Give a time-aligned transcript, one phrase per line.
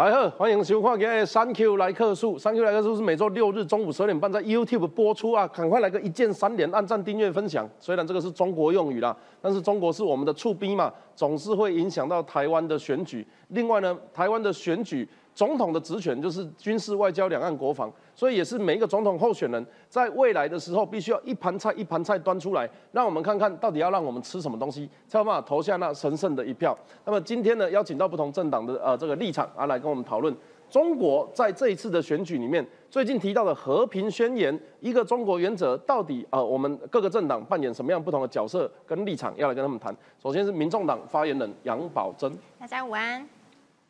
[0.00, 2.38] 来好，欢迎收看今日三 Q 来客数。
[2.38, 7.68] 三 Q 来客数是每周六日中午十二点半在 YouTube 播出啊，赶快来个一键三连，按赞、订阅、分享。
[7.78, 13.26] 虽然这个是中国用语啦，但是中国是我们的触逼嘛，总是会影响到台湾的选举。
[13.48, 15.06] 另外呢，台湾的选举。
[15.34, 26.76] 总统的职权就是军事、外交、两岸、国防，所以也是每一个总统候选人在未来的时候，必须要一盘菜一盘菜端出来，让我们看看到底要让我们吃什么东西，才有办法投下那神圣的一票。
[27.06, 30.34] 那么今天呢，邀请到不同政党的呃这个立场啊，来跟我们讨论
[30.68, 39.96] 中国在这一次的选举里面最近提到的和平宣言、一个中国原则，到底呃我们各个政党扮演什么样不同的角色跟立场，要来跟他们谈。
[40.22, 43.26] 首先是民众党发言人杨宝珍，大家午安。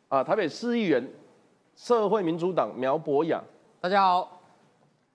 [0.07, 1.05] 啊，台北市议员。
[1.83, 3.41] 社会民主党苗博雅，
[3.79, 4.39] 大家好，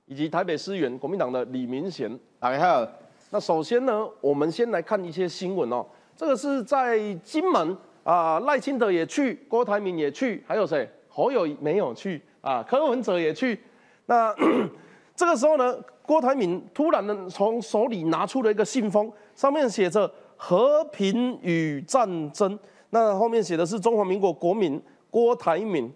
[0.06, 2.84] 以及台北市议员国民党的李明贤，大家好。
[3.30, 5.86] 那首先呢，我们先来看一些新闻哦。
[6.16, 10.90] 这个是在金门啊，赖清德也去，郭台铭也去，还有谁？
[11.08, 13.60] 侯友没有去啊，柯文哲也去。
[14.06, 14.34] 那
[15.14, 15.72] 这个时候呢，
[16.02, 22.58] 郭台铭突然呢从手里拿出了一个信封，上面写着“和平与战争”，
[22.90, 25.88] 那后面写的是中华民国国民郭台铭。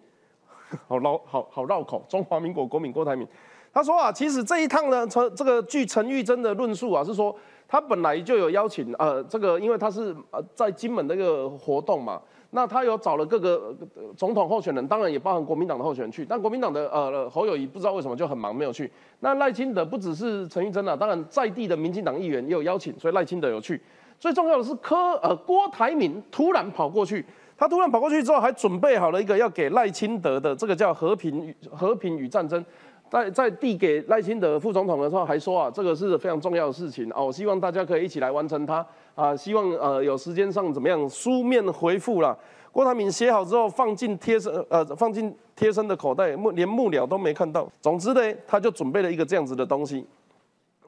[0.89, 2.05] 好绕，好好绕口。
[2.09, 3.27] 中华民国国民郭台铭，
[3.73, 7.35] 他说啊，其实这一趟呢，陈这个据陈玉珍的论述啊，是说
[7.69, 12.21] 他本来就有邀请，呃，这个因为他是呃在金门那个活动嘛，
[12.51, 13.75] 那他有找了各个
[14.17, 18.91] 总统候选人，当然也包含国民党的候选人去，但国民党的呃侯友谊不知道为什么就很忙没有去。
[19.21, 23.81] 那赖清德不只是陈玉珍啊，当然在地的民进党议员也有邀请，所以赖清德有去。
[24.19, 27.25] 最重要的是柯呃郭台铭突然跑过去。
[27.61, 32.65] 他突然跑过去之后，还准备好了一个要给赖清德的这个叫和平与和平与战争，
[33.11, 38.85] 在在递给赖清德副总统的时候，还说啊，这个是非常重要的事情哦，希望大家可以一起来完成它
[39.15, 42.35] 啊，希望呃有时间上怎么样书面回复了。
[42.73, 47.71] 郭台铭写好之后放进贴身呃放进贴身的口袋，木连幕僚都没看到。
[47.83, 50.07] 总之呢，他就准备了一个这样子的东西。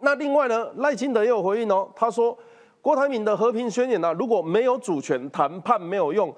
[0.00, 2.34] 那另外呢，赖清德也有回应哦，他说
[2.80, 6.34] 郭台铭的和平宣言呢，如果没有主权，谈判没有用。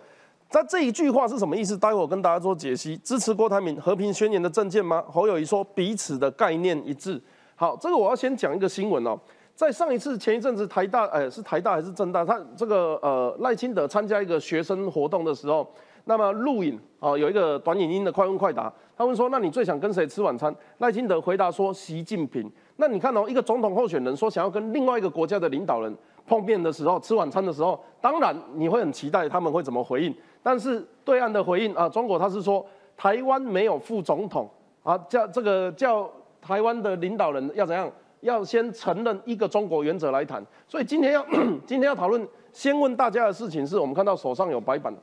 [0.54, 1.76] 那这一句话是什么意思？
[1.76, 2.96] 待会我跟大家做解析。
[2.98, 5.02] 支持郭台铭和平宣言的证件吗？
[5.08, 7.20] 侯友谊说彼此的概念一致。
[7.56, 9.18] 好，这个我要先讲一个新闻哦。
[9.56, 12.24] 在上一次前一阵子台大，哎，是台大还是政大？
[12.24, 15.68] 他这个呃赖清德参加一个学生活动的时候，
[16.04, 18.72] 那么录影啊有一个短影音的快问快答。
[18.96, 20.54] 他问说：那你最想跟谁吃晚餐？
[20.78, 22.48] 赖清德回答说：习近平。
[22.76, 25.92] 那你看哦，一个总统候选人说想要跟另外一个国家的领导人
[26.28, 30.14] 碰面的时候，吃晚餐的时候，当然你会很期待他们会怎么回应。
[30.44, 32.64] 但是对岸的回应啊，中国他是说
[32.96, 34.46] 台湾没有副总统
[34.82, 36.08] 啊，叫这个叫
[36.42, 37.90] 台湾的领导人要怎样？
[38.20, 40.44] 要先承认一个中国原则来谈。
[40.68, 41.24] 所以今天要
[41.66, 44.94] 今天要讨论，先问大家的事情是我们看到手上有白板，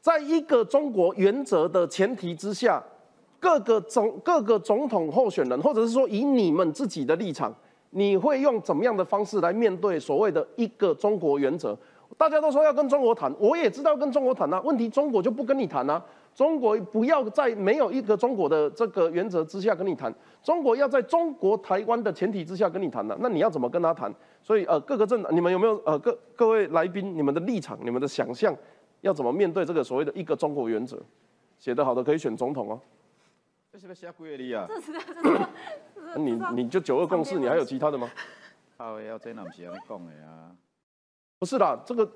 [0.00, 2.82] 在一个中国原则的前提之下，
[3.38, 7.54] 各个总各个总统候选人，或者是说以你们自己的立场，
[7.90, 11.76] 你会用怎么样的方式来面对所谓的一个中国原则？
[12.16, 14.60] 大家都说要跟中国谈，我也知道跟中国谈啊。
[14.62, 16.02] 问题中国就不跟你谈啊。
[16.34, 24.14] 中国不要在没有一个中国的这个原则之下跟你谈，中国要在中国台湾的前提之下跟你谈的，那你要怎么跟他谈？
[24.42, 28.54] 所以呃，各个政党，你们有没有呃各各位来宾，你们的立场、你们的想象，
[29.00, 30.98] 要怎么面对这个所谓的一个中国原则？
[31.58, 32.78] 写得好的可以选总统哦。
[33.72, 34.66] 这是不是写鬼的啊？
[34.68, 36.18] 这是这是。
[36.18, 38.10] 你你就九二共识，你还有其他的吗？
[38.76, 40.52] 好，要这那不是安尼讲的啊。
[41.38, 42.10] 不是啦，这个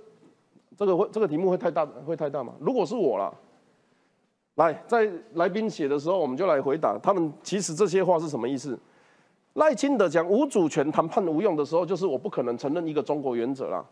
[0.76, 2.54] 这个会这个题目会太大，会太大吗？
[2.58, 3.32] 如果是我啦，
[4.54, 7.32] 来在来宾写的时候，我们就来回答他们。
[7.42, 8.78] 其实这些话是什么意思？
[9.54, 13.84] 赖清德讲无主权谈判无用的时候，就是我不可能承认一个中国原则啦。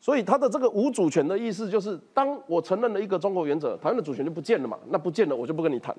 [0.00, 4.76] 所以他的这个无主权的意思，就是当我承认了一个中国原则，台湾的主权就不见了嘛。
[4.88, 5.94] 那不见了，我就不跟你谈。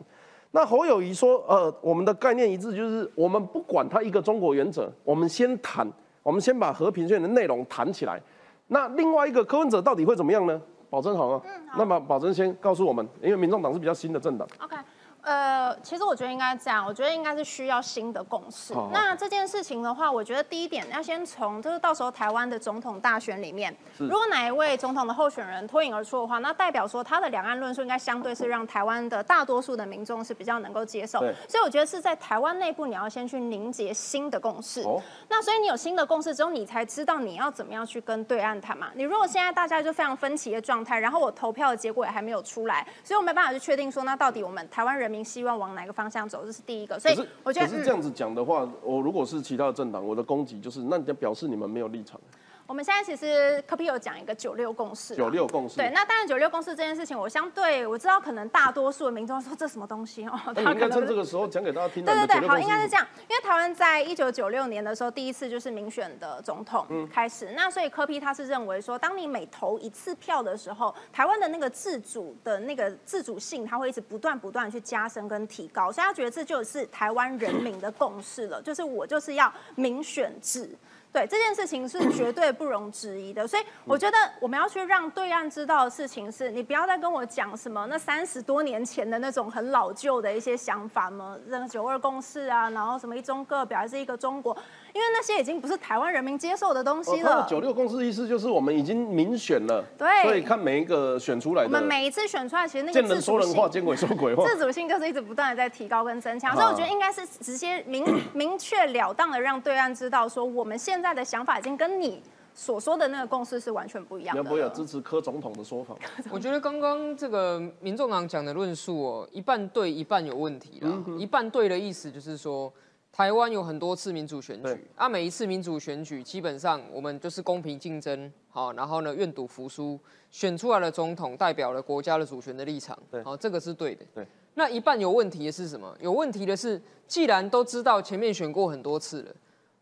[0.52, 5.88] 那侯友谊说，呃，我们的概念一致，就是我们不管他一个中国原则，我们先谈，
[6.22, 8.22] 我们先把和平宣言的内容谈起来。
[8.68, 10.62] 那另外一个柯文哲到底会怎么样呢？
[10.90, 11.42] 保证好啊。
[11.46, 14.48] 嗯，那么保证先告诉我们，因为民众党是比较新的政党。
[14.60, 14.76] OK。
[15.24, 18.74] 呃，其实我觉得应该这样，我觉得应该是需要新的共识。
[18.92, 31.20] 那这件事情的话，我觉得第一点要先从就是到时候台湾的总统大选里面，如果哪一位总统的候选人脱颖而出的话，那代表说他的两岸论述应该相对是让台湾的大多数的民众是比较能够接受。
[31.48, 34.84] 所以我觉得是在台湾内部你要先去凝结新的共识。
[35.30, 38.90] 那所以你有新的共识之后，你才知道你要怎么样去跟对岸谈嘛。
[38.94, 45.13] 你如果现在大家就非常分歧的状态，然后我投票的结果也还没有出来，所以我没办法去确定说那到底我们台湾人。
[45.14, 47.00] 民希望往哪个方向走，这是第一个。
[47.00, 52.20] 所以我觉得，可是这样子讲的话，我如果是其他的政党，我的攻击就是，那你就表示你们没有立场。
[52.66, 55.76] 我们现在其实科比有讲一个九六共识，九六共识。
[55.76, 62.06] 对，那当然九六共识这件事情，我相对我知道，可能大多数的民众说这什么东西哦，他应该趁这个时候讲给大家听。
[62.06, 80.70] 对对对，好，应该是这样，因为台湾在一九九六年的时候，第一次就是民选的总统开始，那所以科比他是认为说，当你每投一次票的时候，台湾的那个自主的那个自主性，它会一直不断不断去加深跟提高，所以他觉得这就是台湾人民的共识了，就是我就是要民选制。
[81.14, 94.58] 对这件事情是绝对不容置疑的，所以我觉得我们要去让对岸知道的事情是，你不要再跟我讲什么那三十多年前的那种很老旧的一些想法嘛，个九二共识啊，然后什么一中各表还是一个中国。
[94.94, 97.48] 因为那些已经不是台湾人民接受的东西了。
[97.50, 106.56] 九六共识意思就是我们已经民选了，对，所以看每一个选出来的，我们每一次选出来，其实那个见人说人话，见鬼说鬼话，自主性就是一直不断的在提高跟增强。
[106.56, 112.22] 所以我觉得应该是直接明 明确了当的让对岸知道，说我们现在的想法已经跟你
[112.54, 114.44] 所说的那个共识是完全不一样的。
[114.44, 115.96] 不会有支持柯总统的说法。
[116.30, 121.04] 我觉得刚刚这个民众党讲的论述哦，一半对，一半有问题了。
[121.18, 122.72] 一半对的意思就是说。
[123.16, 130.00] 台湾有很多次民主选举，啊，每一次民主选举基本上我们就是公平竞争，好，然后呢愿赌服输，
[130.32, 134.04] 选出来的总统代表了国家的主权的立场，好，这个是对的。
[134.16, 135.96] 对，那一半有问题的是什么？
[136.02, 139.32] 有问题的是，既然都知道前面选过很多次了，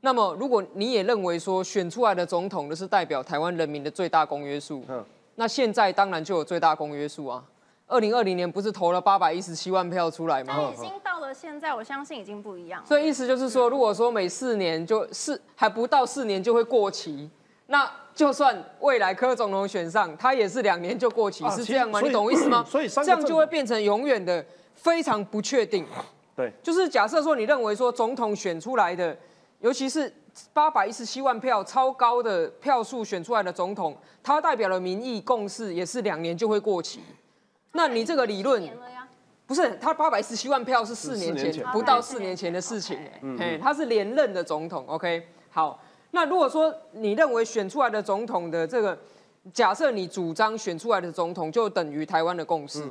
[0.02, 5.02] 那么如果你也认为说选出来的总统的是代表台湾人民的最大公约数，嗯，
[5.36, 7.42] 那现在当然就有最大公约数啊。
[7.92, 10.72] 二零二零年不是投了八百一十七万票出来吗？
[10.74, 12.82] 已经到了现在，我相信已经不一样。
[12.86, 17.30] 所以意思就是说，如果说每四年就四还不到四年就会过期，
[17.68, 22.00] 那就算未来柯总统选上，他也是两年就过期，是这样吗？
[22.00, 22.66] 你懂意思吗？
[22.66, 24.44] 所以这样就会变成永远的
[24.74, 25.86] 非常不确定。
[26.34, 29.14] 对，就是假设说你认为说总统选出来的，
[29.60, 30.10] 尤其是
[30.54, 37.02] 八百一十七万票超高的票数选出来的总统，他代表了民意共识，也是两年就会过期。
[37.74, 38.62] 那你这个理论
[39.48, 42.98] 不是他八百一十七万票是四年前不到四年前的事情
[43.40, 45.82] 哎，他是连任的总统，OK，好，
[46.12, 48.98] 那如果说你认为选出来的总统的这个，
[49.54, 52.84] 假设你主张选出来的总统就等于台湾的共识，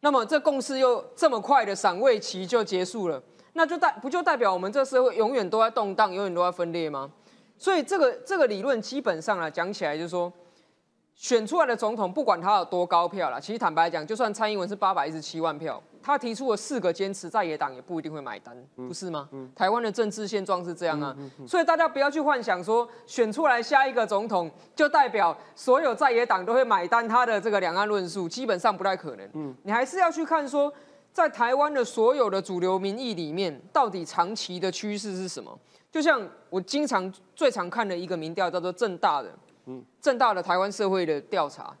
[0.00, 3.22] 那么这共识又这么快的赏位期就结束了，
[3.52, 7.10] 那就代不就代表我们这社会永远都在动荡，永远都在分裂吗？
[7.58, 10.32] 所以这个这个理论基本上来讲起来就是说。
[11.16, 19.26] 选出来的总统，不管他有多高票了，其实坦白讲，就算蔡英文是八百一十七万票，他提出了四个坚持，在野党也不一定会买单，不是吗？
[19.54, 21.16] 台湾的政治现状是这样啊，
[21.48, 29.26] 所以大家不要去幻想说，选出来下一个总统就代表所有在野党都会买单他的这个两岸论述，基本上不太可能。
[29.32, 30.70] 嗯，你还是要去看说，
[31.14, 35.58] 在台湾的所有的主流民意里面，到底长期的趋势是什么？
[35.90, 36.20] 就像
[36.50, 39.34] 我经常最常看的一个民调，叫做正大的。
[40.00, 41.76] 正大的台湾社会的调查，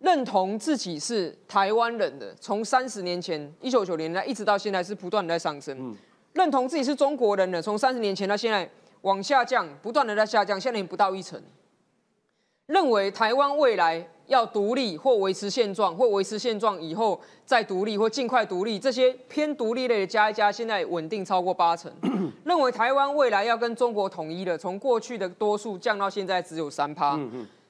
[0.00, 5.96] 认同自己是台湾人的，从三十年前一九九零年代一直到现在是不断的在上升。
[6.34, 8.68] 认同自己是中国人的，从三十年前到现在
[9.02, 11.40] 往下降，不断的在下降，现在不到一成。
[12.66, 21.92] 认为台湾未来要独立或维持现状，或维持现状以后再独立或尽快独立，这些偏独立类的加一加，现在稳定超过八成。
[22.44, 27.18] 认为台湾未来要跟中国统一的，从过去的多数降到现在只有三趴，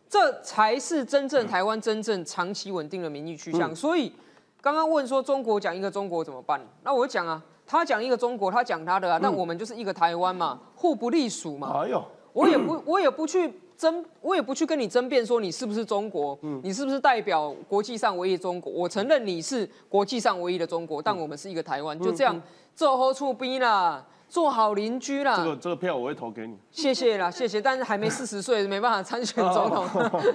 [0.08, 3.74] 这才是真正台湾真正长期稳定的民意趋向。
[3.74, 4.12] 所以
[4.60, 6.60] 刚刚问说中国讲一个中国怎么办？
[6.84, 11.82] 那我讲啊，他讲一个中国，他讲他的啊，那我们就是一个台湾嘛，互不隶属嘛。
[11.82, 13.52] 哎呦，我也不我也不去。
[13.76, 18.72] 争我也不去跟你争辩说你是不是中国，你是不是代表国际上唯一中国？
[18.72, 22.40] 我承认你是国际上唯一的中国，但我们是一个台湾，就这样
[22.76, 25.36] 做好处逼啦，做好邻居啦。
[25.36, 27.60] 这个这个票我会投给你，谢谢啦，谢谢。
[27.60, 29.86] 但是还没四十岁，没办法参选总统。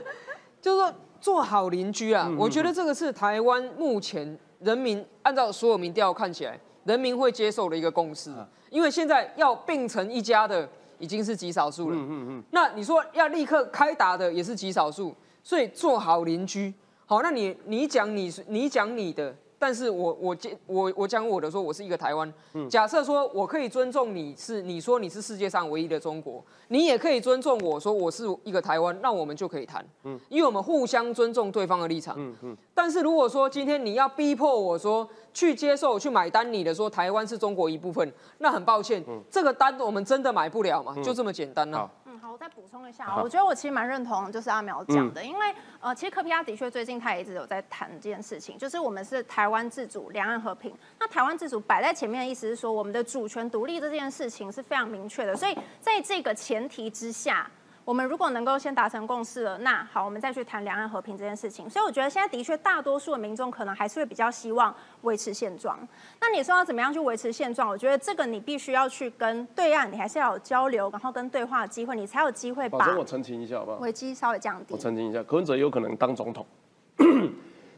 [0.62, 8.31] 就是说做好邻居啊，我觉得这个是台湾目前人民按照所有民调看起来，人民会接受的一个共识。
[8.69, 10.67] 因为现在要并成一家的。
[11.00, 11.96] 已经是极少数了。
[11.96, 12.44] 嗯嗯嗯。
[12.51, 16.74] 那你说要立刻开打的也是极少数，所以做好邻居。
[17.06, 19.36] 好，那你你讲你你讲你的。
[19.62, 20.38] 但是我我
[20.68, 22.34] 我我讲我的说，我是一个台湾。
[22.70, 29.86] 假设说我可以尊重你是你说你是世界上唯一的中国，你也可以尊重我说我是一个台湾，那我们就可以谈。
[30.06, 32.15] 嗯，因为我们互相尊重对方的立场。
[32.18, 32.58] 嗯嗯。
[32.74, 40.95] 但是如果说今天你要逼迫我说去接受去买单你的说台湾是中国一部分，那很抱歉，这个单我们真的买不了嘛？
[41.03, 41.89] 就这么简单呢。
[42.21, 50.74] 好，我再补充一下我觉得我其实蛮认同，就是阿苗讲的，因为呃，其实科比亚的确最近他也一直有在谈这件事情，就是我们是台湾自主、两岸和平。
[51.00, 55.33] 那台湾自主摆在前面的意思是说，我们的主权独立这件事情是非常明确的。
[55.33, 57.50] 所以在这个前提之下。
[57.89, 61.67] 我我们如果能够先达成共识了，那好，我们再去谈两岸和平这件事情。
[61.67, 65.75] 所以我觉得现在的确大多数的民众可能还是会比较希望维持现状。
[66.22, 67.67] 那你说要怎么样去维持现状？
[67.67, 73.79] 我觉得这个你必须要去跟对岸，你还是要有交流，然后跟对话的机会，你才有机会把我澄清一下好不好？
[73.79, 74.75] 危机稍微降低。
[74.75, 76.46] 我澄清一下，柯文哲有可能当总统。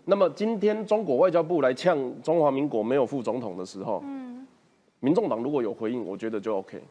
[0.03, 4.45] 那么今天中国外交部来呛中华民国没有副总统的时候，嗯，
[4.99, 6.83] 民众党如果有回应，我觉得就 OK。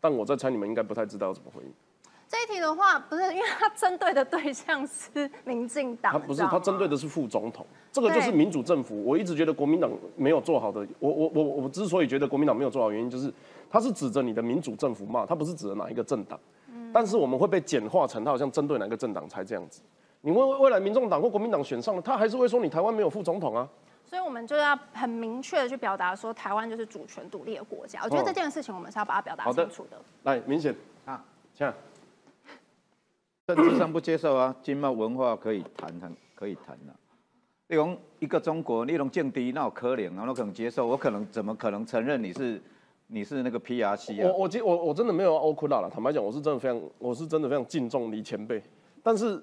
[0.00, 1.72] 但我在猜你们应该不太知道怎么回应。
[2.32, 9.04] 这一题的话，不是因为他针对的对象是民进党，他不是他针对的是副总统，这个就是民主政府。
[9.04, 13.30] 我一直觉得国民党没有做好的，我我我我之所以觉得国民党没有做好，原因就是
[13.70, 16.40] 他是指着你的民主政府骂，他不是指着哪一个政党。
[16.72, 19.82] 嗯，但是我们会被简化成他好像针对哪个政党才这样子。
[20.22, 23.68] 你问未来民众党或国民党选上了，他还是会说你台湾没有副总统啊？
[24.06, 28.00] 所以，我们就要很明确的去表达说，台湾就是主权独立的国家。
[28.04, 30.00] 我觉得这件事情，我们是要把它表达清楚的。
[30.22, 30.74] 来，明显
[31.04, 31.22] 啊，
[31.54, 31.74] 这样，
[33.46, 36.94] 政治上不接受啊，经贸文化可以谈谈，可以谈的。
[37.68, 42.60] 你讲一个中国，你用降低，那我可怜啊，我可能接受，我可能怎么可能承认你是
[43.08, 44.28] 你是那个 P R C 啊？
[44.28, 45.90] 我我我我真的没有欧哭到了。
[45.90, 48.62] 坦白讲，我是真的非常，我是真的非常敬重李前辈，
[49.02, 49.42] 但是。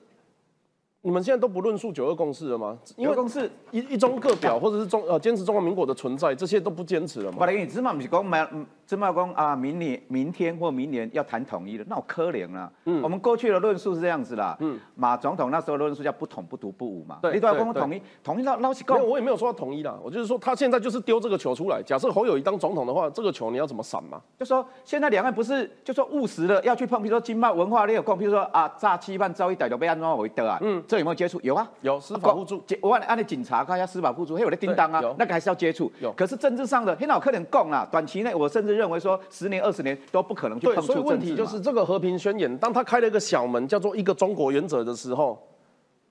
[1.02, 2.78] 你们现在都不论述九二共识了吗？
[2.98, 7.38] 九二共识一一中各表，或者是中呃坚持中华民国的存在，这些都不坚持了吗？
[7.40, 8.48] 我来给你芝麻不是讲买。
[8.86, 12.72] 芝麻公啊，明年、明天或明年要谈统一的，那我可怜了。
[12.86, 14.58] 嗯，我们过去的论述是这样子啦。
[14.62, 17.20] 嗯，马总统那时候论述叫不统不独不武嘛。
[17.22, 18.96] 对，你都要跟我统一，统一到捞起够。
[18.96, 19.96] 我也没有说要统一啦。
[20.04, 21.84] 我就是说，他现在就是丢这个球出来。
[21.84, 24.20] 假设侯友谊当总统的话，这个球你要怎么闪嘛？
[24.40, 30.58] 就说现在两岸不是就说务实的要去碰，比如说经贸文化，你有共，比如说啊，诈欺犯遭遇逮到被安装为的啊。
[30.62, 31.40] 嗯，这有没有接触？
[31.44, 32.62] 有啊，有司法互助。
[32.82, 35.92] 我按按你警察看一下司法互助，还有的叮当啊，那个还是要接触。
[36.02, 36.12] 有。
[36.14, 39.60] 可是政治上的，很老可能共啊，短期内我甚至认为说十年。
[39.60, 45.38] 二十年都不可能去碰触所以问题就是这个和平宣言，当他开了一个小门，叫做一个中国原则的时候，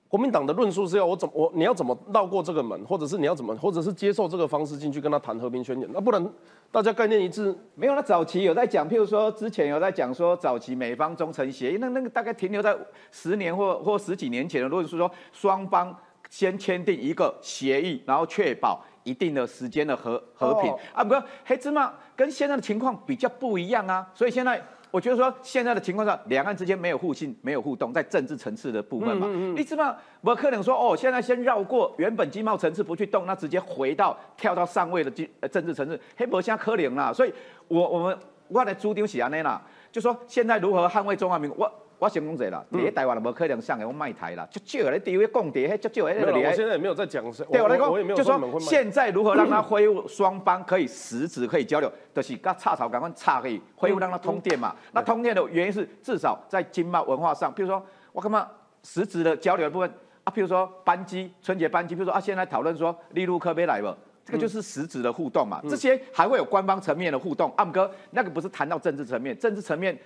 [0.09, 6.33] 国民党的论述是要我怎么我你要怎么绕过这个门，或者是你要怎么，或者是接受这个方式进去跟他谈和平宣言，那不然
[6.71, 7.55] 大家概念一致。
[7.75, 12.75] 没有，那早期有在讲，譬如说之前有在讲说早期美方忠诚协议，那那个大概停留在
[13.11, 15.95] 十年或或十几年前的论述，说双方
[16.27, 18.83] 先签订一个协议，然后确保。
[19.05, 37.33] 一定的时间的和和平啊，不过黑芝麻跟现在的情况比较不一样啊，所以现在我觉得说现在的情况下，两岸之间没有互信，没有互动，在政治层次的部分嘛，你知道不可能说哦，现在先绕过原本经贸层次不去动，那直接回到跳到上位的经政治层次，黑伯现在可怜啦，所以
[37.67, 38.17] 我我们
[38.47, 41.71] 我来朱丢喜安内啦，就说现在如何捍卫中华民国我。
[41.99, 46.23] 我先讲者啦，在台湾无可能上的，我卖台啦，就少咧地位共谍，就少咧。
[46.23, 54.73] 我现在也没有在讲，对我来讲，就说现在如何让它恢复双方可以实质可以交流，就是跟插槽赶快插可以恢复让它通电嘛。
[54.93, 58.47] 那通电的原因是至少在经贸文化上，比如说我干嘛
[58.83, 65.61] 实质的交流的部分啊，譬如说班机春节班机，比如说啊，现在讨论说利路科别来了，这个就是实质的互动嘛。
[65.69, 69.99] 这些还会有官方层面的互动，阿姆哥那个不是谈到政治层面，政治层面。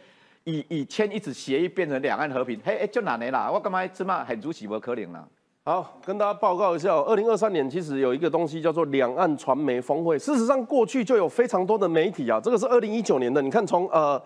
[0.45, 3.50] 以以签一纸协议变成两岸和平，嘿，就难的啦！
[3.51, 5.27] 我干嘛芝麻很主席不可能啦？
[5.65, 10.19] 好，跟大家报告一下，二零二三年其实有一个东西叫做两岸传媒峰会。
[10.19, 14.21] 事实上，过去就有非常多的媒体啊，这个是二零一九年的，你看从呃。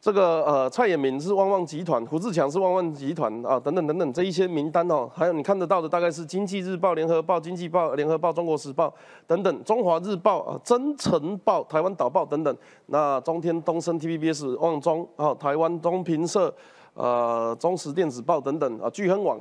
[0.00, 8.90] 这个呃，蔡衍明是旺旺集团，胡志强是旺旺集团啊，等等等等这一些名单哦，还有你看得到的大概是经济日报、联合报、经济报、联合报、中国时报
[9.26, 16.50] 等等，中华日报啊、真诚报、台湾导报等等，那中天、东升、TVBS、旺中啊、台湾东平社、
[16.94, 19.38] 呃、中时电子报等等啊、聚亨网，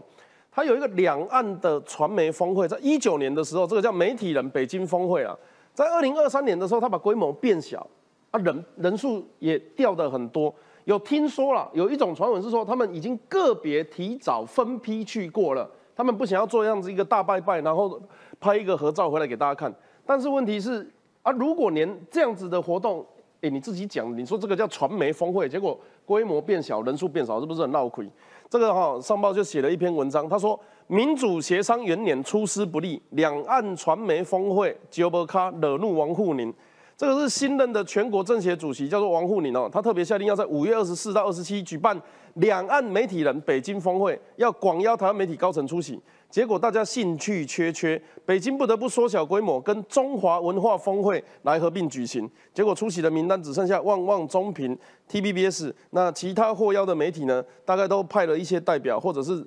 [0.52, 5.34] 它有一个两岸的传媒峰会，在一九年的时候，这个叫媒体人北京峰会啊，
[5.74, 7.88] 在二零二三年的时候，它把规模变小。
[8.32, 10.54] 啊，人人数也掉的很多。
[10.86, 15.70] 有听说了，有一种传闻是说，他们已经个别提早分批去过了。
[15.96, 18.02] 他们不想要做这样子一个大拜拜，然后
[18.40, 19.72] 拍一个合照回来给大家看。
[20.06, 20.90] 但是问题是
[21.22, 23.06] 啊，如果连这样子的活动，
[23.42, 28.10] 哎，你自己讲，你说这个叫传媒峰会，结果规模变小，人数变少，是不是很闹亏？
[28.50, 36.52] 这个哈，上报就写了一篇文章，他说民主协商元年出师不利，两岸传媒峰会九波卡惹怒王沪宁。
[37.00, 41.98] 这个是新任的全国政协主席，叫做王沪宁哦，他特别下令要在五月二十四到二十七举办
[42.34, 45.98] 两岸媒体人北京峰会，要广邀台湾媒体高层出席。
[46.30, 52.30] 结果大家兴趣缺缺，北京不得不缩小规模，跟中华文化峰会来合并举行。
[52.54, 54.78] 结果出席的名单只剩下旺旺中评、
[55.08, 59.42] T B B S，那其他获邀的媒体呢，大概都派了一些代表，或者是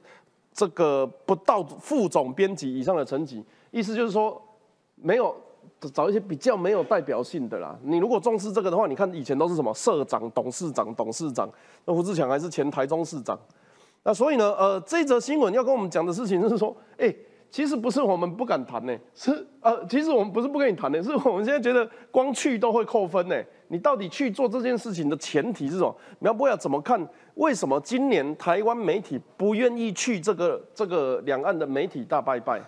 [0.54, 4.40] 这个不到副总编辑以上的层级，意思就是说
[4.94, 5.36] 没有。
[5.90, 7.76] 找一些比较没有代表性的啦。
[7.82, 11.48] 你如果重视这个的话，你看以前都是什么社长、董事长、董事长，
[11.84, 13.38] 那胡志强还是前台中市长。
[14.04, 17.14] 那所以呢，呃，这则新闻要跟我们讲的事情就是说，哎，
[17.50, 23.36] 其实不是我们不敢谈呢，是呃，其实我们不是不跟你谈呢，是我们现在觉得光去都会扣分呢。
[23.68, 25.96] 你到底去做这件事情的前提是什么？
[26.18, 27.08] 苗博雅怎么看？
[27.36, 32.60] 为什么今年台湾媒体不愿意去这个这个两岸的媒体大拜拜？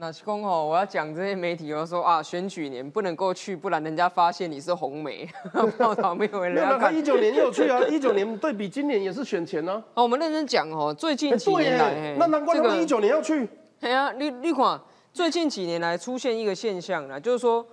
[0.00, 5.28] 那公吼，我要讲这些媒体，我说啊，选举年不能够去，不然人家发现你是红媒，
[5.76, 6.96] 报道没有人家看。
[6.96, 9.82] 一九年也有去啊， 一九年对比今年也是选前呢。
[9.94, 13.48] 哦，我们认真讲哦，最近几年来，那难怪他们一九年要去。
[13.80, 14.80] 哎呀，你你看，
[15.12, 17.66] 最近几年来出现一个现象呢，就是说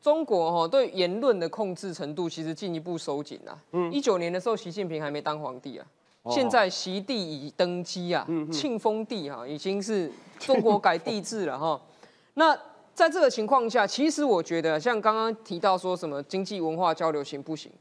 [0.00, 3.58] 中国哈对言论的控制程度其实进一步收紧了。
[3.72, 5.86] 嗯，一九年的时候，习近平还没当皇帝啊。
[6.30, 11.80] 现在席地已登基啊，庆丰帝哈已经是中国改帝制了哈。
[12.34, 12.56] 那
[12.94, 17.72] 在这个情况下，其实我觉得像刚刚提到说什么经济文化交流行不行？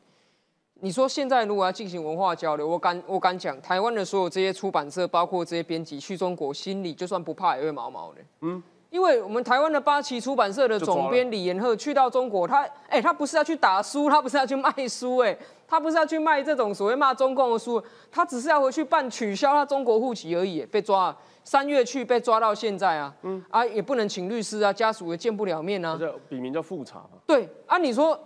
[0.83, 8.21] 你说现在如果要进行文化交流，我敢我敢讲，台湾的所有这些出版社，包括这些编辑去中国，心里就算不怕也会毛毛的。
[8.39, 8.63] 嗯。
[8.91, 28.19] 因为我们台湾的八旗出版社的总编李延鹤去到中国，他哎，他不是要去打书，他不是要去卖书，哎，他不是要去卖这种所谓骂中共的书，他只是要回去办取消他中国户籍而已，被抓，三月去被抓到现在啊，嗯啊，也不能请律师啊，家属也见不了面啊，叫笔名叫复查对啊，你说。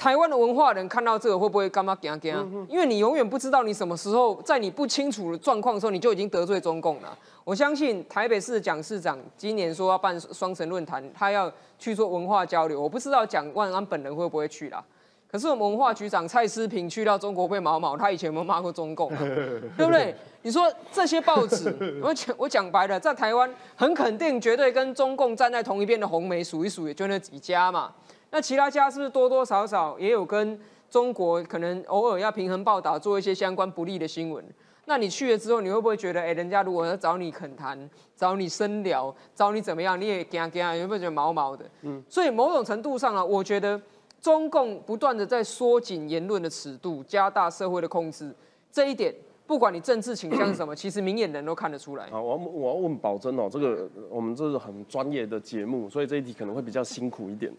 [0.00, 2.46] 台湾的文化人看到这个会不会干嘛干干啊？
[2.70, 7.18] 因为你永远不知道你什么时候在你不清楚的状况的时候，你就已经得罪中共了。
[7.44, 12.80] 我相信台北市蒋市长今年说要办双城论坛，他要去做文化交流。
[12.80, 14.82] 我不知道蒋万安本人会不会去啦。
[15.30, 19.10] 可是我们文化局长蔡思平去到中国被毛毛，他以前有没有骂过中共？
[19.76, 20.14] 对不对？
[20.40, 27.92] 你说这些报纸， 我讲我讲白了，在台湾很肯定绝对跟中共站在同一边的红媒数一数，也就那几家嘛。
[28.30, 34.44] 那其他家是不是多多少少也有跟中国可能偶尔要平衡报道，做一些相关不利的新闻？
[34.86, 41.64] 那你去了之后，你会不会觉得，哎，人家如果要找你恳谈、找你深聊、找你怎么样，你也惊惊，有没有觉得毛毛的？
[41.82, 43.80] 嗯，所以某种程度上啊，我觉得
[44.20, 48.34] 中共不断的在缩紧言论的尺度，加大社会的控制，
[48.72, 49.14] 这一点，
[49.46, 52.06] 不管你政治倾向是什么，其实明眼人都看得出来。
[52.06, 57.52] 啊，我要我要问保真哦，这个我们这是很专业的节目，所以这一题可能会比较辛苦一点。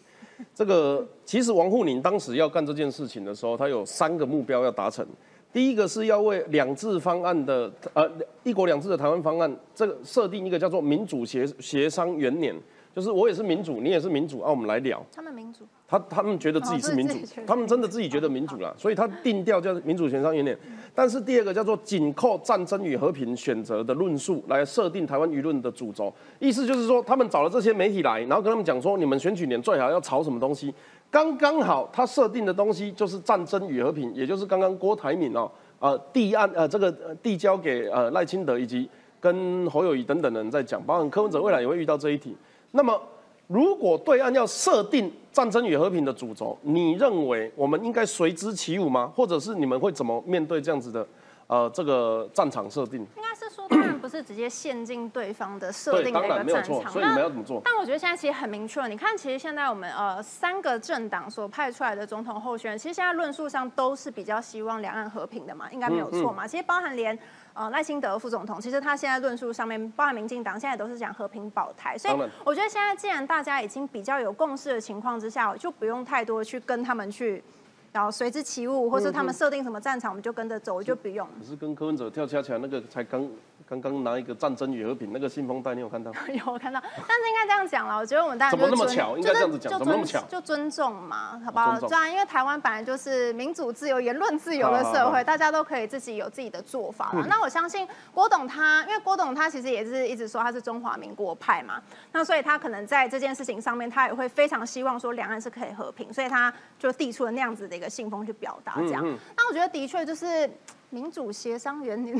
[0.54, 5.06] 这个其实王沪宁当时要干这件事情的时候，他有三个目标要达成。
[5.54, 8.10] 第一个是要为两制方案的呃
[8.44, 12.56] 一国两制的台湾方案，这个设定一个叫做民主协协商元年。
[12.94, 15.02] 就是我也是民主，你也是民主，啊，我们来聊。
[15.16, 17.16] 他们民主，他他们觉得自己是民主，
[17.48, 20.58] 他们真的自己觉得民主了，所以他定调叫民主协商元年。
[20.94, 30.74] 但是第二个叫做紧扣战争与和平选择的论述来设定台湾舆论的主轴，意思就是说他们找了这些媒体来，然后跟他们讲说你们选举年最好要炒什么东西，
[31.10, 35.50] 刚刚好他设定的东西就是战争与和平，也就是刚刚郭台铭哦，
[35.80, 36.92] 呃递案呃这个
[37.24, 38.90] 递交给呃赖清德以及
[39.22, 42.36] 跟侯友谊等等人在讲，包括柯文哲未来也会遇到这一题。
[42.72, 43.00] 那么，
[43.48, 49.12] 如果对岸要设定战争与和平的主轴，你认为我们应该随之起舞吗？
[49.14, 51.06] 或者是你们会怎么面对这样子的，
[51.48, 53.02] 呃，这个战场设定？
[53.18, 56.90] 应该是说，当然不是直接陷进对方的设定的一个战场。
[56.90, 57.62] 所以你们要怎么做？
[57.66, 58.88] 但我觉得现在其实很明确了。
[58.88, 66.48] 你看，其实现在我们呃三个政党所派出来的总统候选人，其实现在论述上都是比较希望两岸和平的嘛，应该没有错嘛。
[66.48, 67.20] 其实包含连。
[67.54, 72.14] 呃，赖清德副总统，其实他现在论述上面，包含民进党现在都是讲和平保台，所以
[72.46, 77.44] 我觉得现在既然大家已经比较有共识的情况之下，就不用太多去跟他们去，
[77.92, 81.28] 然后随之起舞，或是他们设定什么战场，我们就跟着走，我就不用。
[81.40, 83.30] 可是跟柯文哲跳恰恰那个才刚。
[83.70, 86.12] 刚刚拿一个战争与和平那个信封袋，你有看到？
[86.28, 89.16] 有看到，但是应该这样讲了，我觉得我们大家怎么那么巧？
[89.16, 90.20] 应该这样子讲，怎么那么巧？
[90.28, 91.80] 就尊重嘛，好不好？
[91.80, 97.14] 这样，因为台湾本来就是民主自由、言论自由的社会，大家都可以自己有自己的做法。
[97.30, 109.04] 那我相信郭董他，因为郭董他其实也是一直说他是中华民国派嘛，那所以他可能在这件事情上面，他也会非常希望说两岸是可以和平，所以他就递出了那样子的一个信封去表达这样。
[109.36, 110.50] 那我觉得的确就是。
[110.94, 112.12] 民主协商员， 你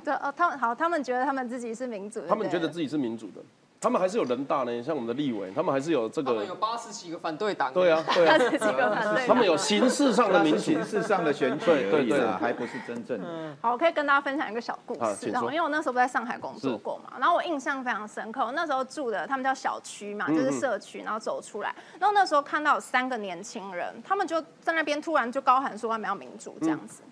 [0.00, 3.40] 的哦，他们好，他们觉得他们自己是民主，他们觉得自己是民主的，
[3.80, 10.58] 他们还是有人大呢，像我们的立委，他们还是有这个，有八十几个反对党，对啊，对啊，八十几个反对，他们有形式上的民主。
[10.58, 13.26] 形式上的选举而已啦，还不是真正的。
[13.60, 27.02] 好，我可以跟大家分享一个小故事，然后因为我那时候不在上海工作过嘛，然后我印象非常深刻，我那时候住的他们叫小区嘛，就是社区，然后走出来，然后那时候看到有三个年轻人，他们就在那边突然就高喊说他们要民主这样子。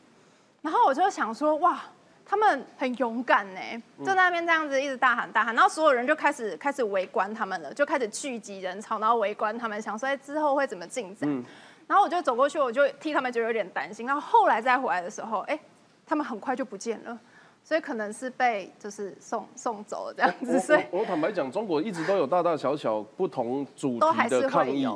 [0.62, 1.79] 然后我就想说，哇，
[2.27, 3.61] 他们很勇敢呢，
[3.99, 11.45] 就在那边这样子一直大喊大喊，然后所有人就开始开始围观他们了，就开始聚集人潮，然后围观他们，想说之后会怎么进展。
[11.87, 14.07] 然后我就走过去，我就替他们觉得有点担心。
[14.07, 15.59] 然后后来再回来的时候，哎，
[16.07, 17.19] 他们很快就不见了，
[17.63, 20.59] 所以可能是被就是送送走了这样子。
[20.59, 24.89] 所以，我坦白讲，中国一直都有大大小小不同主题的抗议。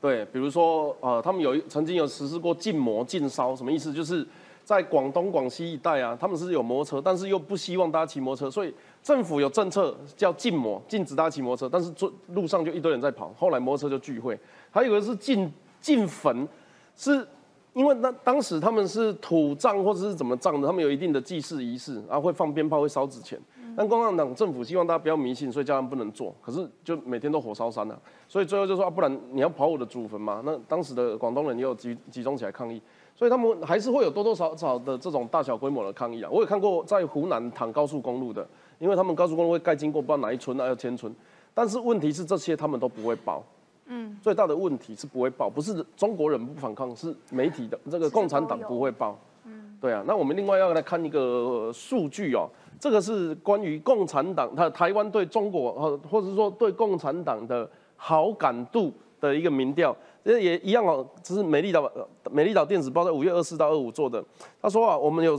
[0.00, 3.92] 对，比如说呃，他们有曾经有实施过禁摩禁烧，什么意思？
[3.92, 4.26] 就是
[4.64, 14.38] 在广东、广西一带啊，他们是有摩托车，但是又不希望大家骑摩托车，所以政府有政策叫禁摩，禁止大家骑摩托车，但是路路上就一堆人在跑，后来摩托车就聚会。
[14.70, 15.52] 还有一个是禁。
[15.82, 16.46] 进坟，
[16.94, 17.26] 是
[17.72, 23.40] 因为那当时他们是土葬或者是怎么葬的，他们有一定的祭祀仪式，然后会放鞭炮，会烧纸钱。
[23.74, 26.34] 但共产党政府希望大家不要迷信，所以叫他们不能做。
[26.42, 30.42] 可是就每天都火烧山啊，所以最后就说啊，不然你要跑我的祖坟嘛？
[30.44, 32.78] 那当时的广东人也有集集中起来抗议，
[33.20, 36.30] 所以他们还是会有多多少少的这种大小规模的抗议啊。
[36.32, 41.14] 我也看过在湖南躺高速公路的，因为他们高速公路会盖经过不知道哪一村啊，要迁村，
[41.52, 43.44] 但是问题是这些他们都不会报。
[43.88, 49.14] 嗯，最大的问题是不会报，不是中国人不反抗，是媒体的这个共产党不会报。
[49.44, 50.02] 嗯，对啊。
[50.06, 61.90] 那我们另外要来看一个数据哦，这个是关于共产党，他台湾对中国呃，或者说对共产党的好感度的一个民调，这也一样哦，这是美丽岛
[62.30, 64.24] 美丽岛电子报在五月二四到二五做的。
[64.60, 65.36] 他说啊，我们有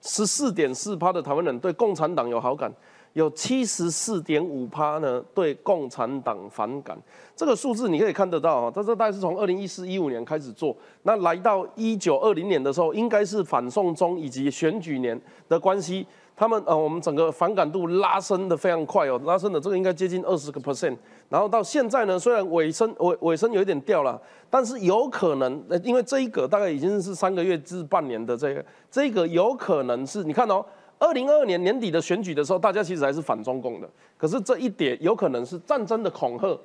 [0.00, 2.72] 十四点四趴的台湾人对共产党有好感。
[3.14, 7.00] 有七十四点五趴呢，对共产党反感。
[7.36, 15.16] 这个数字你可以看得到啊，这这大概是从二零一四一五年开始做，那来到一九二零年的时候，应该是反送中以及选举年
[15.48, 16.04] 的关系，
[16.36, 20.96] 他们呃，我们整个反感度拉升的非常快哦，拉升的这个应该接近二十个 percent。
[21.28, 24.20] 然后到现在呢，虽然尾声尾尾声有一点掉了，
[24.50, 30.64] 但是有可能，因为这一个大概已经是三个月至半年的这个，这个有可能是你看哦。
[31.00, 33.88] 二零二二年年底的选举的时候，大家其实还是反中共的。
[34.16, 36.56] 可是这一点有可能是战争的恐吓，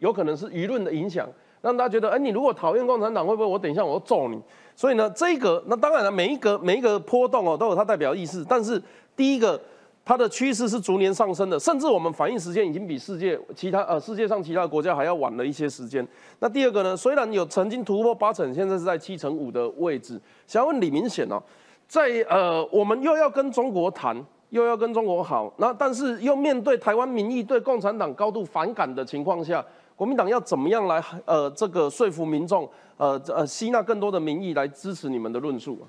[0.00, 1.26] 有可能是舆论的影响，
[1.62, 4.38] 让大家觉得，哎，你如果讨厌共产党，会不会我等一下我要揍你？
[4.74, 8.44] 所以呢，这一个那当然了，每一个每一个波动哦，都有它代表意思。
[8.46, 8.82] 但是
[9.16, 9.60] 第一个，
[10.04, 16.06] 它的趋势是逐年上升的，甚至我们反应时间已经比世界其他呃世界上其他国家还要晚了一些时间。
[16.38, 20.20] 那第二个呢，虽然有曾经突破八成，现在是在七成五的位置。
[20.46, 21.42] 想要问李明显哦。
[21.88, 35.86] 在呃，我们又要跟中国谈，又要跟中国好，那但是又面对台湾民意对共产党高度反感的情况下，国民党要怎么样来呃这个说服民众，呃呃吸纳更多的民意来支持你们的论述啊？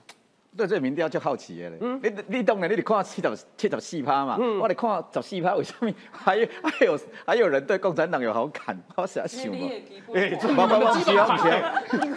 [0.57, 1.77] 对这个民调就好奇的嘞。
[1.81, 4.37] 嗯，你你当然你得看七十七十四趴嘛。
[4.39, 8.77] 嗯，我得看十四趴，为什么 还有还有还有人对共产党有好感？
[8.97, 9.69] 我想想嘛。
[10.15, 10.31] 哎，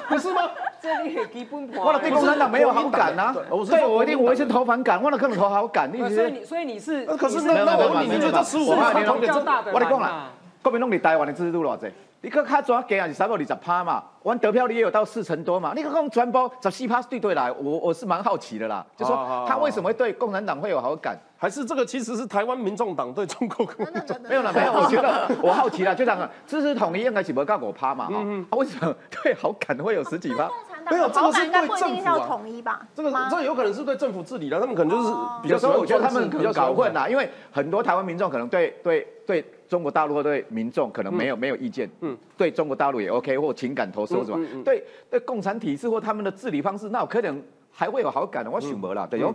[0.08, 0.50] 不是吗？
[0.80, 1.78] 这里基本盘。
[1.78, 3.34] 我对共产党没有好感呐。
[3.68, 5.90] 对，我一定我一定投反感，我那可能投好感。
[6.10, 9.70] 所以你所以你是，可是那那我你觉得十五趴比较大的？
[9.74, 10.30] 我讲啦，
[10.62, 11.86] 国民党你台湾的支持度偌济？
[12.22, 15.72] 你可较抓给啊是三百二十趴嘛，完得票率也有到四成多嘛。
[15.74, 21.16] 你可讲传播十四趴对对来，我我是蛮好奇的啦，就说他为什么会对共产党会有好感？
[21.38, 24.20] 还是这个其实是台湾民众党对中国共产党？
[24.28, 28.14] 没有了没有，我觉得 我好奇了，就这样，支持统一应该是不告我趴嘛，哈，
[28.50, 30.50] 他为什么 对好感会有十几趴？
[30.90, 32.26] 没有，这个是对政府啊。
[32.26, 32.86] 统一吧？
[32.94, 35.54] 这个这有可能是对政府治理的，他们可能就是比较。
[35.54, 39.44] 有时候我觉得他们比较搞混啦，因为很多台湾民众可能对对对。
[39.70, 49.32] 中国大陆或对民众可能没有没有意见，嗯，对中国大陆也 OK，或情感投射什么，对对共产体制或他们的治理方式，那可能还会有好感的，我想没啦，对哦。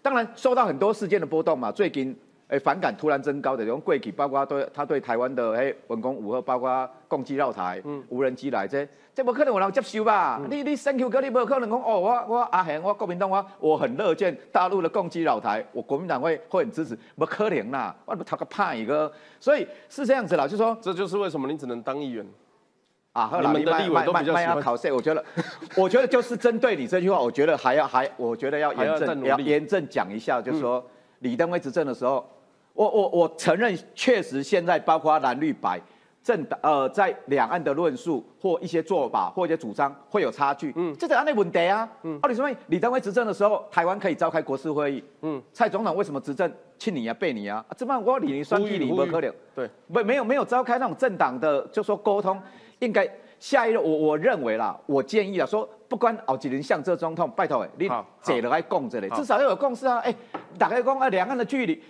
[0.00, 2.16] 当然受到很多事件的波动嘛，最近。
[2.52, 10.38] 诶，反感突然增高的，用贵体，包括对他对台湾的哎文攻武赫，包括攻击绕台，嗯无人机来这，这不可能有人接受吧？
[10.50, 19.10] 你你 Thank you 哥，你不可能讲哦，我我阿贤，我国民党我我很乐见大陆的攻击绕台，我国民党会会很支持，不可能啦，我不他个怕一个，
[19.40, 22.26] 所以是这样子啦，就说这就是为什么你只能当议员
[23.14, 23.30] 啊？
[23.40, 25.24] 你们的立委都比较喜欢考试，我觉得，
[25.74, 30.84] 我觉得就是针对你这句话，我觉得还要还，我觉得要严正要严正讲一下，就是说
[31.20, 32.22] 李登辉执政的时候。
[32.74, 35.80] 我我我承认，确实现在包括蓝绿白
[36.22, 40.72] 政党呃，在两岸的论述或一些做法或一些主张会有差距。
[40.76, 41.88] 嗯，这是安内问题啊。
[42.02, 42.48] 嗯，到底什么？
[42.68, 45.02] 李登辉执政的时候，台湾可以召开国事会议。
[45.22, 47.64] 嗯，蔡总统为什么执政亲你啊背你啊？
[47.76, 49.34] 这么我李你双计你不可能。
[49.54, 52.40] 对，没没有没有召开那种政党的就说沟通，
[52.78, 53.08] 应该
[53.40, 57.90] 下一任我我认为啦，我建议啊说，不管奥几人向这总统拜托你
[58.22, 59.98] 坐了来共这里，至少要有共识啊。
[59.98, 60.14] 哎，
[60.56, 61.82] 打开讲啊，两岸的距离。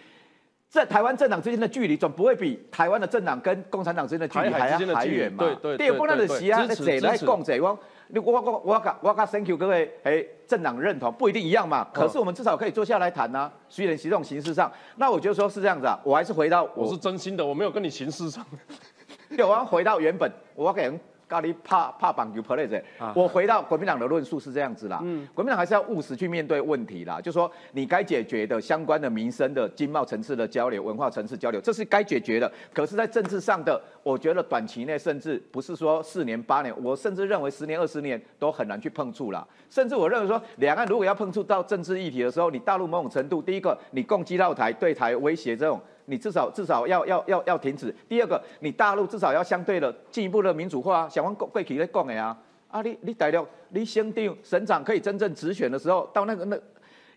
[0.73, 5.45] 在台湾政党之间的距离，总不会比台湾的政党跟共产党之间的距离还要还远嘛？
[5.45, 5.87] 对对对。
[5.87, 7.61] 第二，不能的是啊，那谁来共谁？
[7.61, 13.53] 我你我我我我我跟 Thank you 各位哎政党认同不一定一样嘛，可是我们至少可以坐下来谈呐。
[13.69, 18.43] 虽然是这种形式上，那我就说是这样子啊，我还是回到我是真心的，我没有跟你形式上。
[19.37, 20.99] 对，我要回到原本，我给人。
[21.33, 22.79] 咖喱怕怕绑球 play 者，
[23.15, 32.53] 我回到国民党的论述是这样子啦，嗯，国民党还是要务实去面对问题啦，就说你该解决的相关的民生的经贸层次的交流、文化层次交流，这是该解决的。
[32.75, 39.47] 可是，在政治上的，我觉得短期内甚至不是说四年八年，我甚至认为十年二十年都很难去碰触啦。
[39.71, 45.81] 甚至我认为说，两岸如果要碰触到政治议题的时候，你大陆某种程度，第一个你攻击到台对台威胁这种。
[46.07, 47.95] 你至少至少要要要要停止。
[48.09, 51.09] 第二个，你大陆至少要相对的进一步的民主化。
[51.09, 52.37] 想问贵企在讲的啊，
[52.69, 56.59] 啊你你大陆你先定省长可以真正直选的时候，到那个那，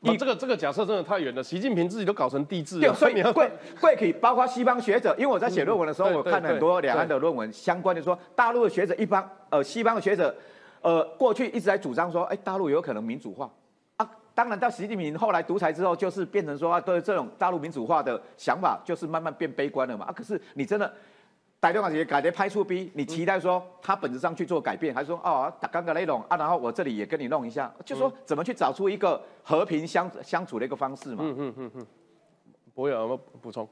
[0.01, 1.43] 你这个这个假设真的太远了。
[1.43, 10.33] 习近平自己都搞成帝制了，所以贵贵企包括西方学者，因为我在写论文的时候，我看了很多两岸的论文相关的说，大陆的学者一般呃西方的学者
[10.81, 13.49] 呃过去一直在主张说，哎大陆有可能民主化。
[14.35, 20.05] 当然，到习近平后来独裁之后，就是变成说啊，对这种大陆民主化的想法，就是慢慢变悲观了嘛。
[20.05, 20.93] 啊，可是你真的
[21.61, 31.19] 台湾也改的拍出逼，你期待说他本质上去做改变，还是说哦，打刚刚那种啊，然后我这里也跟你弄一下，就说怎么去找出一个和平相相处的一个方式嘛。
[31.21, 31.87] 嗯嗯嗯嗯。
[32.73, 33.65] 博有没补充？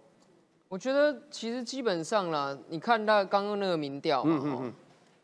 [0.70, 4.74] 我觉得其实基本上啦，你看到刚刚那个民调嘛。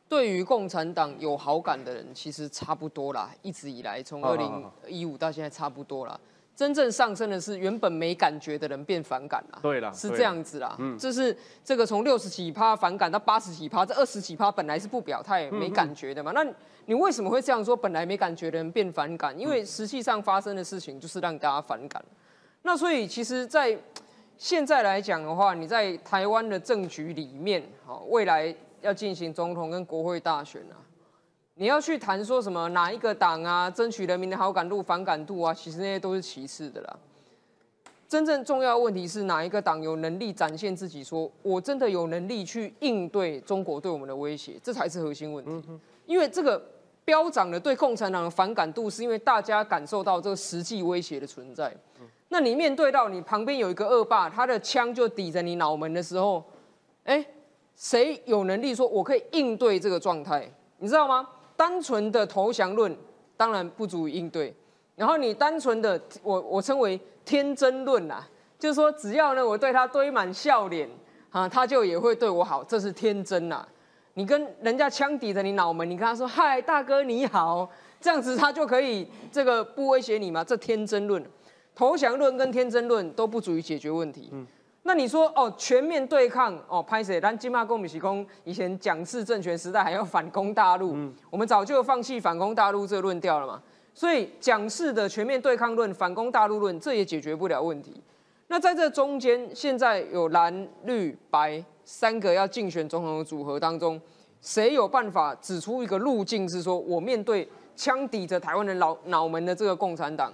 [0.09, 3.29] 对于共产党有好感的人，其实差不多啦。
[3.43, 6.19] 一直以来，从二零一五到现在差不多啦。
[6.55, 9.59] 真正上升的是原本没感觉的人变反感了。
[9.61, 10.75] 对啦，是这样子啦。
[10.79, 16.31] 嗯，这是这个从六十几趴反感到八十几趴，这二十几趴本来是不表态、没感觉的嘛。
[16.33, 16.45] 那
[16.87, 17.77] 你为什么会这样说？
[17.77, 22.03] 本来没感觉的人变反感，因为实际上发生的事情就是让大家反感。
[22.63, 23.77] 那所以其实，在
[24.37, 28.53] 现在来讲的话，你在台湾的政局里面，好未来。
[28.81, 30.75] 要进行总统跟国会大选啊，
[31.55, 36.99] 你要去谈说什么哪一个党啊，争取人民的好感度、反感度啊，其实那些都是其次的啦。
[38.07, 45.79] 真正重要问题是哪一个党有能力展现自己，说我真的有能力去应对中国对我们的威胁，这才是核心问题。
[46.05, 46.59] 因为这个
[47.05, 51.71] 飙涨的对共产党的反感度，是因为大家感受到这个实际威胁的存在。
[52.29, 56.43] 那你面对到你旁边有一个恶霸，他的枪就抵着你脑门的时候，
[57.03, 57.25] 哎。
[57.79, 60.51] 谁有能力说我可以应对这个状态？
[60.79, 61.25] 你知道吗？
[61.55, 62.93] 单纯的投降论
[63.37, 64.53] 当然不足以应对。
[64.97, 68.21] 然后你单纯的我我称为天真论呐，
[68.59, 70.89] 就是说只要呢我对他堆满笑脸
[71.29, 73.65] 啊，他就也会对我好，这是天真呐。
[74.15, 77.69] 你跟人家枪抵着你脑门，你跟他说嗨大哥你好，
[78.01, 80.43] 这样子他就可以这个不威胁你吗？
[80.43, 81.25] 这天真论、
[81.73, 84.33] 投降论跟天真论都不足以解决问题。
[84.83, 87.19] 那你说哦，全面对抗哦，拍谁？
[87.19, 90.95] 但金马共米奇公以前蒋氏政权时代还要反攻大陆，
[91.29, 93.61] 我们早就放弃反攻大陆这个论调了嘛。
[93.93, 98.01] 所以蒋氏的全面对抗论、反攻大陆论，这也解决不了问题。
[98.47, 104.01] 那在这中间，现在有蓝绿白三个要竞选总统的组合当中，
[104.41, 110.33] 谁有办法指出一个路径，是说我面对枪抵着台湾的脑脑门的这个共产党，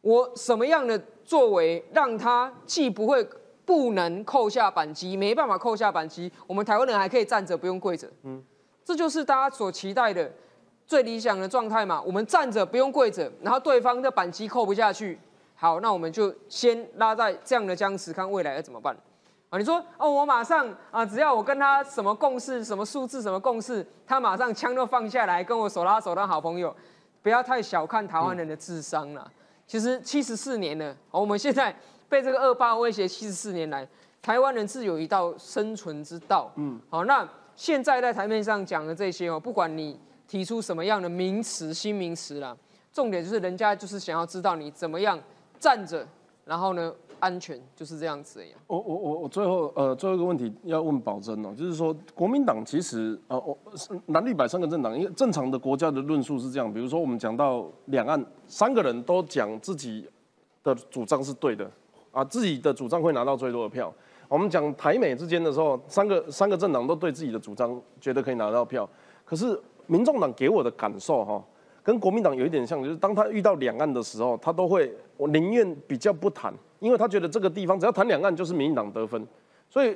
[0.00, 3.26] 我什么样的作为让他既不会。
[3.66, 8.08] 不能扣下扳机，没办法扣下扳机，我们台湾人还可以站着，不用跪着。
[8.22, 8.40] 嗯，
[8.84, 10.32] 这就是大家所期待的
[10.86, 12.00] 最理想的状态嘛。
[12.00, 15.18] 我们站着不用跪着，然后对方的扳机扣不下去，
[15.56, 18.96] 好，那我们就先拉在这样的僵持，看未来要怎么办。
[19.50, 26.72] 啊，你说哦，我马上啊，只要我跟他什么共识，什么数字，什么共识，他马上枪都放下来，跟我手拉手当好朋友。
[27.20, 29.28] 不要太小看台湾人的智商了。
[29.66, 31.74] 其实七十四年了，我们现在。
[32.08, 33.86] 被这个恶霸威胁七十四年来，
[34.22, 36.50] 台湾人自有一道生存之道。
[36.56, 42.56] 嗯，好，那现在在台面上讲的这些哦，不管你提出什么样的名词、新名词啦，
[42.92, 45.18] 重点就是人家就是想要知道你怎么样
[45.58, 46.06] 站着，
[46.44, 48.58] 然后呢安全，就是这样子一样。
[48.66, 53.56] 我我我我最后呃最后一个问题要问保真哦，就是说国民党其实呃我
[54.08, 60.06] 蓝绿白三个政党，因为正常的国家的论述是这样，比如说我们讲到两岸三个人都讲自己
[60.62, 61.70] 的主张是对的。
[62.16, 63.92] 啊，自己的主张会拿到最多的票。
[64.26, 68.88] 我们讲台美之间的时候，三个三个政党都对自己的主张觉得可以拿到票。
[69.22, 71.44] 可是民众党给我的感受哈，
[71.82, 76.50] 跟国民党有一点像，就是当他遇到两岸的时候，他都会我宁愿比较不谈，
[76.80, 79.22] 因为他觉得这个地方只要谈两岸就是民进党得分。
[79.68, 79.94] 所以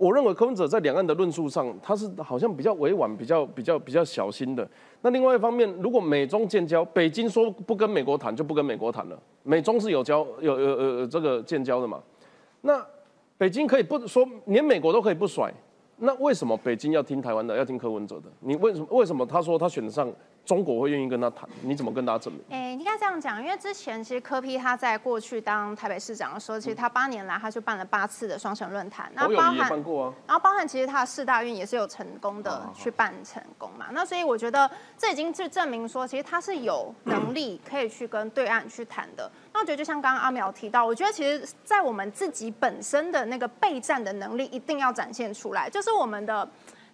[0.00, 4.66] 我认为柯文哲在两岸的论述上，他是好像比较委婉、比较比较比较小心的。
[5.02, 9.22] 那另外一方面，如果美中建交，北京说不跟美国谈，就不跟美国谈了。
[9.42, 12.02] 美中是有交有有有这个建交的嘛？
[12.62, 12.82] 那
[13.36, 15.52] 北京可以不说，连美国都可以不甩。
[15.98, 18.30] 那为什么北京要听台湾的，要听柯文哲的？
[18.40, 20.10] 你为什么为什么他说他选上
[20.50, 21.48] 中国会愿意跟他谈？
[21.62, 22.42] 你怎么跟大家证明？
[22.50, 33.86] 哎，应该这样讲，因为之前其实柯批他在过去当台北市长的时候，其实他八年来他就办了八次的双城论坛，那包含办过啊，然后包含其实他的四大运也是有成功的去办成功嘛。
[33.92, 39.30] 那所以我觉得这已经是证明说，其实他是有能力可以去跟对岸去谈的。
[39.52, 46.48] 那我觉得就像刚刚阿苗提到，我觉得其实在我们自己本身的那个备战的能力一定要展现出来，就是我们的。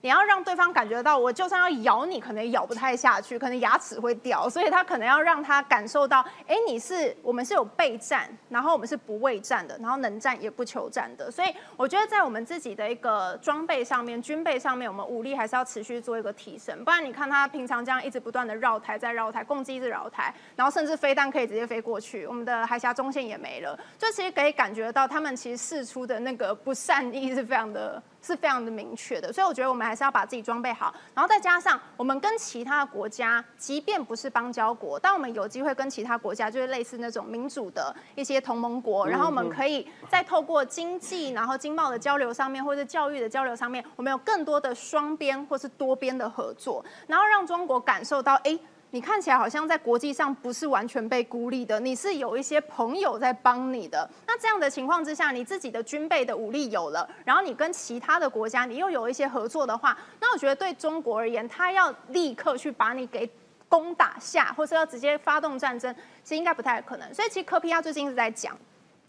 [0.07, 11.29] 你要让对方感觉到，我就算要咬你，可能咬不太下去，可能牙齿会掉，所以他可能要让他感受到，哎，你是我们是有备战，然后我们是不畏战的，然后能战也不求战的。
[11.29, 16.85] 所以我觉得在我们自己的一个装备上面、军备上面，我们武力还是要持续做一个提升。
[16.85, 28.01] 不然你看他平常这样一直不断的绕台，在绕台，攻击一直绕台，然后甚至飞弹可以直接飞过去，我们的海峡中线也没了，就其实可以感觉到他们其实试出的那个不善意是非常的。
[28.27, 48.59] 是非常的明确的，所以我觉得我们还是要把自己装备好，然后再加上我们跟其他国家，即便不是邦交国，但我们有机会跟其他国家，就是类似那种民主的一些同盟国，然后我们可以再透过经济、然后经贸的交流上面，或者教育的交流上面，我们有更多的双边或是多边的合作，然后让中国感受到，哎。
[48.91, 54.09] 你看起来好像在国际上不是完全被孤立的，你是有一些朋友在帮你的。
[54.27, 63.29] 那这样的情况之下，你自己的军备的武力有了，然后你跟其他的国家你又有一些合作的话，那我觉得对中国而言，他要立刻去把你给
[63.69, 67.13] 攻打下，或是要直接发动战争，其实应该不太可能。
[67.13, 68.57] 所以其实科皮亚最近一直在讲。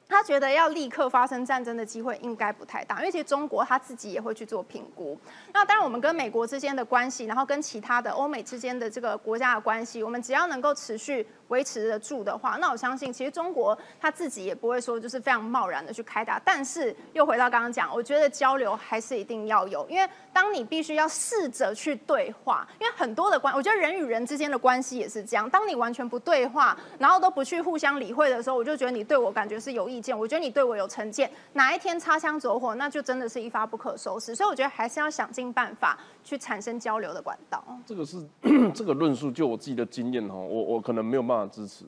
[0.09, 5.17] 他觉得要立刻发生战争的机会应该不太大，因为其实中国他自己也会去做评估。
[5.53, 11.27] 那当然，我们跟美国之间的关系，然后跟其他的欧美之间的这个国家的关系，我们只要能够持续。
[11.47, 16.37] 维持得住的话，那我相信其实中国他自己也不会说就是非常贸然的去开打。
[16.43, 25.49] 但是又回到刚刚讲，我觉得交流还是一定要有，因为当你必须要试着去对话，因为很多的关，我觉得人与人之间的关系也是这样。
[25.49, 34.35] 当你完全不对话，然后都不去互相理会的时候，我就觉得你对我感觉是有意见，我觉得你对我有成见，哪一天擦枪走火，那就真的是一发不可收拾。
[34.35, 37.63] 所以我觉得还是要想尽办法去产生交流的管道。
[37.85, 38.23] 这个是
[38.73, 41.47] 这个论述，就我自己的经验哈，我我可能没有办法。
[41.47, 41.85] 支持，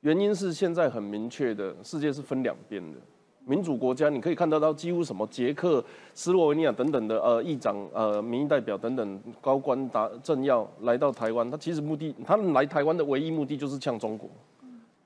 [0.00, 2.98] 原因是现在很明确的，世界是分两边的。
[3.44, 14.30] 民主国家你可以看得到，几乎什么捷克斯洛文尼亚等等的呃议长、呃民意代表等等高官达政要来到台湾，他其实目的，他们来台湾的唯一目的就是呛中国。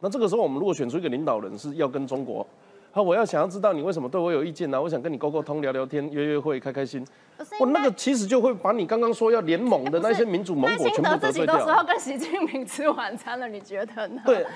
[0.00, 2.46] 那这个时候，我们如果选出一个领导人是要跟中国，
[2.92, 4.80] 好，我要想要知道你为什么对我有意见呢？
[4.80, 7.04] 我想跟你沟沟通、聊聊天、约约会、开开心。
[7.61, 11.30] 我那个其实就会把你刚刚说要联盟的那些民主盟国全部得罪掉。
[11.32, 14.22] 自己都说要跟习近平吃晚餐了，你觉得呢？
[14.24, 14.46] 对。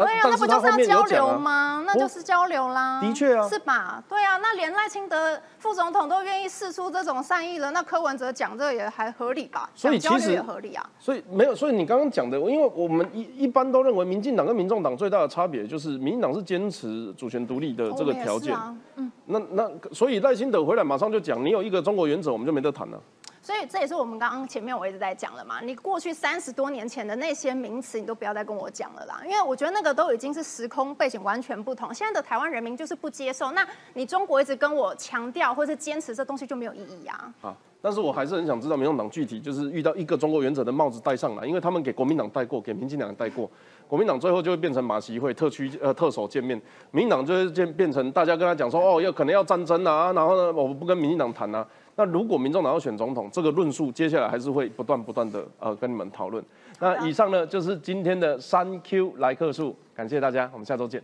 [0.00, 1.82] 对啊，那不就是要交流吗？
[1.86, 3.00] 那就是交流啦。
[3.00, 4.02] 的确啊，是吧？
[4.08, 9.68] 对啊，那连赖清德副总统都愿意试出这种善意了，那柯文哲讲这也还合理吧？
[9.74, 10.84] 所以其实也合理啊。
[10.98, 18.56] 所以没有，所以你刚刚讲的，因为我们一一般都认为，民进党跟民众党最大的差别就是，民进党是坚持主权独立的这个条件。
[18.96, 19.10] 嗯。
[19.26, 23.00] 那那所以赖清德回来马上就讲，你有一个中国原则，我们就没得谈了。
[23.48, 31.88] 所以这也是我们刚刚前面我一直在讲了嘛，你过去三十多年前的那些名词，你都不要再跟我讲了啦，因为我觉得那个都已经是时空背景完全不同。
[31.94, 37.32] 现在的台湾人民就是不接受，那你中国一直跟我强调或是坚持这东西就没有意义呀。
[37.40, 43.50] 啊，但是我还是很想知道民众党具体就是遇到一个中国原则的帽子戴上来，因为他们给国民党戴过，给民进党戴过，
[43.86, 51.66] 国民党最后就会变成马习会特区呃特首见面，民进党就会变变成大家跟他讲说哦要可能要战争啊，然后呢我不跟民进党谈啊。
[51.98, 56.42] 那如果民众党要选总统，这个论述接下来还是会不断不断的呃跟你们讨论。
[56.78, 61.02] 那以上呢就是今天的三 Q 来客数，感谢大家，我们下周见。